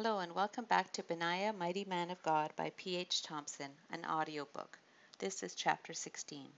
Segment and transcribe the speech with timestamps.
[0.00, 3.20] Hello and welcome back to Benaiah, Mighty Man of God by P.H.
[3.20, 4.78] Thompson, an audiobook.
[5.18, 6.52] This is chapter 16.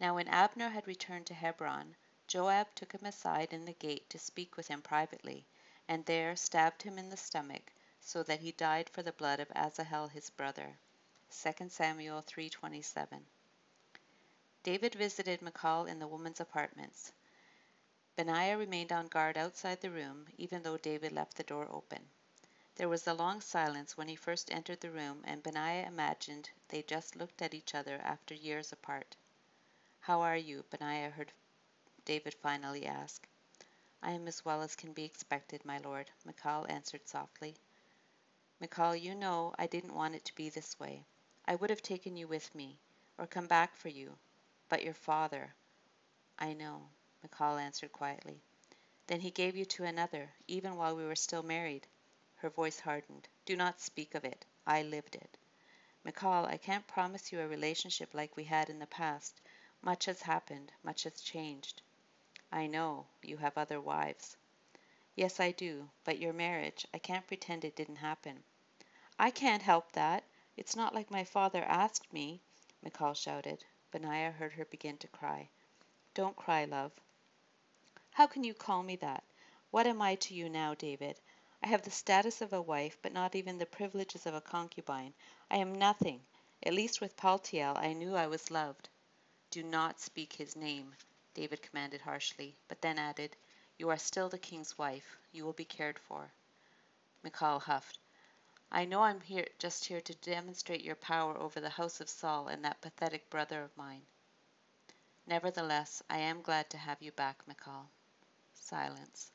[0.00, 1.96] Now when Abner had returned to Hebron,
[2.28, 5.46] Joab took him aside in the gate to speak with him privately,
[5.88, 9.50] and there stabbed him in the stomach, so that he died for the blood of
[9.56, 10.78] Asahel his brother.
[11.32, 13.18] 2 Samuel 3:27.
[14.62, 17.10] David visited Michal in the woman's apartments.
[18.14, 22.08] Benaiah remained on guard outside the room, even though David left the door open.
[22.78, 26.82] There was a long silence when he first entered the room, and Benaiah imagined they
[26.84, 29.16] just looked at each other after years apart.
[29.98, 30.64] How are you?
[30.70, 31.32] Benaiah heard
[32.04, 33.26] David finally ask.
[34.00, 37.56] I am as well as can be expected, my lord, Michal answered softly.
[38.60, 41.04] Michal, you know I didn't want it to be this way.
[41.46, 42.78] I would have taken you with me,
[43.18, 44.16] or come back for you.
[44.68, 45.52] But your father.
[46.38, 46.90] I know,
[47.24, 48.40] Michal answered quietly.
[49.08, 51.88] Then he gave you to another, even while we were still married.
[52.38, 53.28] Her voice hardened.
[53.44, 54.44] Do not speak of it.
[54.66, 55.36] I lived it.
[56.04, 59.40] Michal, I can't promise you a relationship like we had in the past.
[59.82, 61.82] Much has happened, much has changed.
[62.52, 64.36] I know, you have other wives.
[65.16, 68.44] Yes, I do, but your marriage, I can't pretend it didn't happen.
[69.18, 70.22] I can't help that.
[70.56, 72.40] It's not like my father asked me,
[72.82, 73.64] Michal shouted.
[73.90, 75.48] Benaiah heard her begin to cry.
[76.14, 76.92] Don't cry, love.
[78.12, 79.24] How can you call me that?
[79.72, 81.20] What am I to you now, David?
[81.62, 85.12] I have the status of a wife, but not even the privileges of a concubine.
[85.50, 86.24] I am nothing.
[86.62, 88.88] At least with Paltiel I knew I was loved.
[89.50, 90.94] Do not speak his name,
[91.34, 93.36] David commanded harshly, but then added,
[93.76, 95.18] You are still the king's wife.
[95.32, 96.30] You will be cared for.
[97.22, 97.98] Michal huffed.
[98.70, 102.48] I know I'm here just here to demonstrate your power over the house of Saul
[102.48, 104.06] and that pathetic brother of mine.
[105.26, 107.88] Nevertheless, I am glad to have you back, Michal.
[108.54, 109.32] Silence.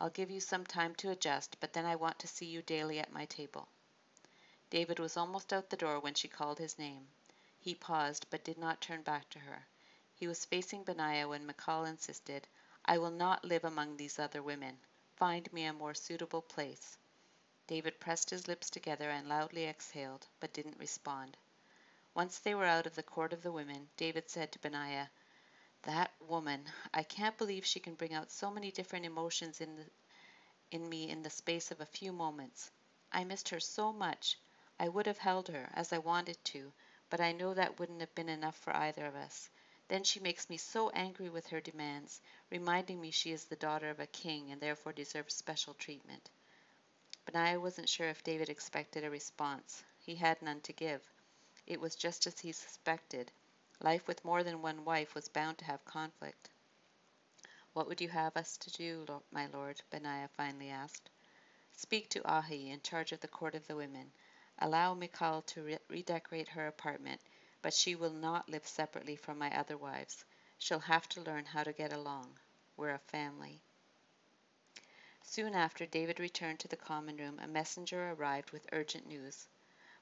[0.00, 2.98] I'll give you some time to adjust, but then I want to see you daily
[2.98, 3.68] at my table.
[4.68, 7.08] David was almost out the door when she called his name.
[7.58, 9.66] He paused, but did not turn back to her.
[10.14, 12.46] He was facing Benaiah when Michal insisted,
[12.84, 14.78] I will not live among these other women.
[15.16, 16.98] Find me a more suitable place.
[17.66, 21.36] David pressed his lips together and loudly exhaled, but didn't respond.
[22.14, 25.10] Once they were out of the court of the women, David said to Benaiah,
[25.86, 26.64] that woman,
[26.94, 29.86] I can't believe she can bring out so many different emotions in the,
[30.70, 32.70] in me in the space of a few moments.
[33.12, 34.38] I missed her so much.
[34.78, 36.72] I would have held her, as I wanted to,
[37.10, 39.50] but I know that wouldn't have been enough for either of us.
[39.88, 42.20] Then she makes me so angry with her demands,
[42.50, 46.30] reminding me she is the daughter of a king and therefore deserves special treatment.
[47.26, 49.84] Benaiah wasn't sure if David expected a response.
[49.98, 51.02] He had none to give.
[51.66, 53.30] It was just as he suspected.
[53.80, 56.48] Life with more than one wife was bound to have conflict.
[57.74, 59.82] What would you have us to do, my lord?
[59.90, 61.10] Benaiah finally asked.
[61.72, 64.10] Speak to Ahi, in charge of the court of the women.
[64.60, 67.20] Allow Michal to re- redecorate her apartment,
[67.60, 70.24] but she will not live separately from my other wives.
[70.56, 72.38] She'll have to learn how to get along.
[72.78, 73.60] We're a family.
[75.22, 79.48] Soon after David returned to the common room, a messenger arrived with urgent news.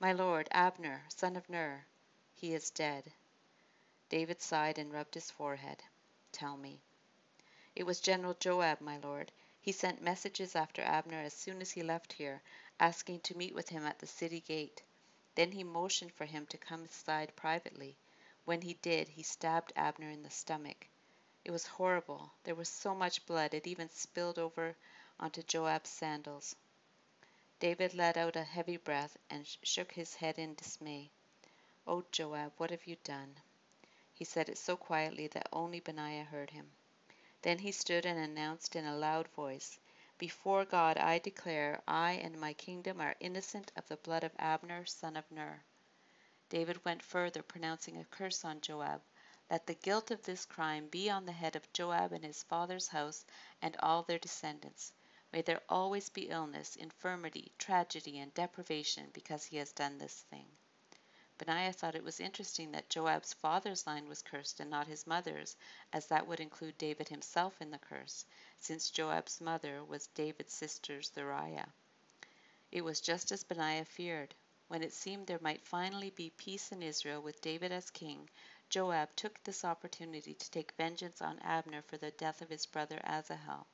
[0.00, 1.84] My lord, Abner, son of Ner,
[2.32, 3.12] he is dead.
[4.08, 5.82] David sighed and rubbed his forehead.
[6.32, 6.80] Tell me.
[7.76, 9.30] It was General Joab, my lord.
[9.60, 12.42] He sent messages after Abner as soon as he left here,
[12.80, 14.82] asking to meet with him at the city gate.
[15.34, 17.96] Then he motioned for him to come aside privately.
[18.44, 20.86] When he did, he stabbed Abner in the stomach.
[21.44, 22.32] It was horrible.
[22.44, 24.74] There was so much blood it even spilled over
[25.20, 26.56] onto Joab's sandals.
[27.60, 31.10] David let out a heavy breath and shook his head in dismay.
[31.86, 33.34] Oh, Joab, what have you done?
[34.18, 36.72] He said it so quietly that only Benaiah heard him.
[37.42, 39.78] Then he stood and announced in a loud voice,
[40.18, 44.84] Before God I declare I and my kingdom are innocent of the blood of Abner,
[44.86, 45.62] son of Ner.
[46.48, 49.02] David went further, pronouncing a curse on Joab.
[49.48, 52.88] Let the guilt of this crime be on the head of Joab and his father's
[52.88, 53.24] house
[53.62, 54.92] and all their descendants.
[55.32, 60.48] May there always be illness, infirmity, tragedy, and deprivation because he has done this thing.
[61.38, 65.56] Benaiah thought it was interesting that Joab's father's line was cursed and not his mother's,
[65.92, 68.26] as that would include David himself in the curse,
[68.58, 71.72] since Joab's mother was David's sister Zeruiah.
[72.72, 74.34] It was just as Benaiah feared.
[74.66, 78.28] When it seemed there might finally be peace in Israel with David as king,
[78.68, 83.00] Joab took this opportunity to take vengeance on Abner for the death of his brother
[83.04, 83.68] Asahel.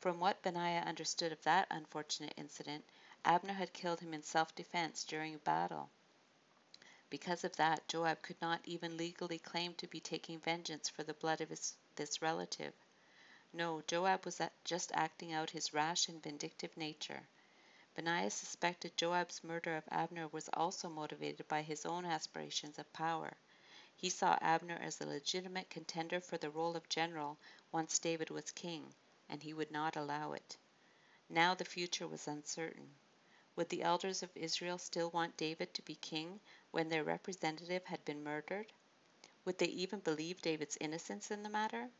[0.00, 2.84] From what Benaiah understood of that unfortunate incident,
[3.24, 5.88] Abner had killed him in self defense during a battle.
[7.10, 11.12] Because of that, Joab could not even legally claim to be taking vengeance for the
[11.12, 12.72] blood of his, this relative.
[13.52, 17.26] No, Joab was just acting out his rash and vindictive nature.
[17.96, 23.36] Benaiah suspected Joab's murder of Abner was also motivated by his own aspirations of power.
[23.96, 27.36] He saw Abner as a legitimate contender for the role of general
[27.72, 28.94] once David was king,
[29.28, 30.56] and he would not allow it.
[31.28, 32.94] Now the future was uncertain.
[33.60, 36.40] Would the elders of Israel still want David to be king
[36.70, 38.72] when their representative had been murdered?
[39.44, 41.90] Would they even believe David's innocence in the matter?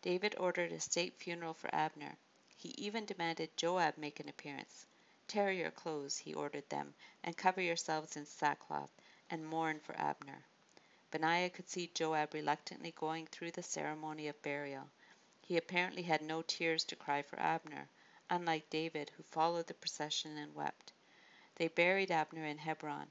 [0.00, 2.16] David ordered a state funeral for Abner.
[2.56, 4.86] He even demanded Joab make an appearance.
[5.28, 8.88] Tear your clothes, he ordered them, and cover yourselves in sackcloth,
[9.28, 10.42] and mourn for Abner.
[11.10, 14.88] Benaiah could see Joab reluctantly going through the ceremony of burial.
[15.42, 17.90] He apparently had no tears to cry for Abner,
[18.32, 20.90] unlike David, who followed the procession and wept.
[21.56, 23.10] They buried Abner in Hebron.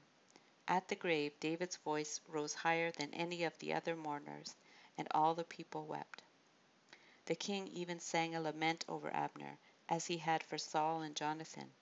[0.66, 4.56] At the grave, David's voice rose higher than any of the other mourners,
[4.98, 6.22] and all the people wept.
[7.26, 9.58] The king even sang a lament over Abner,
[9.88, 11.72] as he had for Saul and Jonathan.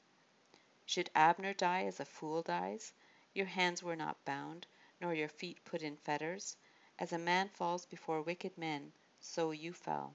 [0.84, 2.92] Should Abner die as a fool dies?
[3.32, 4.66] Your hands were not bound,
[5.00, 6.58] nor your feet put in fetters.
[6.98, 10.14] As a man falls before wicked men, so you fell.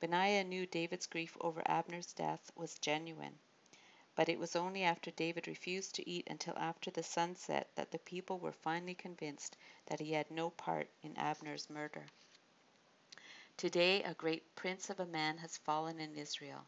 [0.00, 3.38] Benaiah knew David's grief over Abner's death was genuine,
[4.14, 7.90] but it was only after David refused to eat until after the sun set that
[7.90, 12.06] the people were finally convinced that he had no part in Abner's murder.
[13.58, 16.66] Today a great prince of a man has fallen in Israel,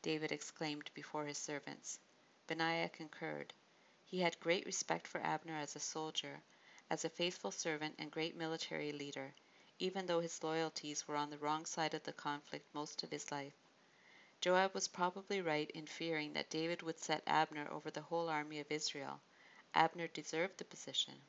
[0.00, 1.98] David exclaimed before his servants.
[2.46, 3.52] Benaiah concurred.
[4.04, 6.40] He had great respect for Abner as a soldier,
[6.90, 9.34] as a faithful servant and great military leader,
[9.78, 13.30] even though his loyalties were on the wrong side of the conflict most of his
[13.30, 13.54] life.
[14.40, 18.60] Joab was probably right in fearing that David would set Abner over the whole army
[18.60, 19.20] of Israel.
[19.74, 21.20] Abner deserved the position.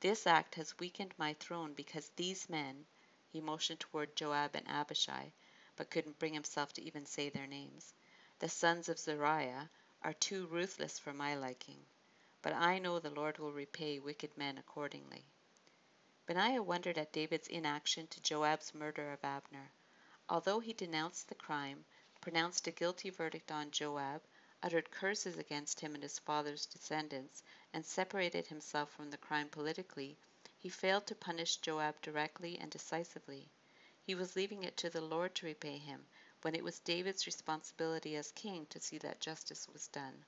[0.00, 2.86] This act has weakened my throne because these men,
[3.32, 5.32] he motioned toward Joab and Abishai,
[5.76, 7.94] but couldn't bring himself to even say their names,
[8.38, 9.68] the sons of Zeruiah,
[10.02, 11.84] are too ruthless for my liking,
[12.42, 15.24] but I know the Lord will repay wicked men accordingly.
[16.28, 19.70] Benaiah wondered at David's inaction to Joab's murder of Abner.
[20.28, 21.86] Although he denounced the crime,
[22.20, 24.20] pronounced a guilty verdict on Joab,
[24.62, 27.42] uttered curses against him and his father's descendants,
[27.72, 30.18] and separated himself from the crime politically,
[30.58, 33.48] he failed to punish Joab directly and decisively.
[34.02, 36.06] He was leaving it to the Lord to repay him,
[36.42, 40.26] when it was David's responsibility as king to see that justice was done.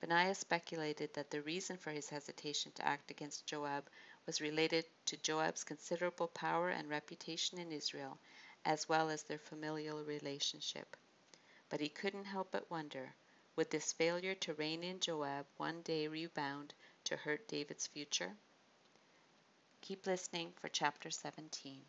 [0.00, 3.88] Benaiah speculated that the reason for his hesitation to act against Joab
[4.26, 8.18] was related to Joab's considerable power and reputation in Israel,
[8.64, 10.96] as well as their familial relationship.
[11.68, 13.14] But he couldn't help but wonder
[13.56, 16.74] would this failure to rein in Joab one day rebound
[17.04, 18.36] to hurt David's future?
[19.80, 21.82] Keep listening for chapter 17.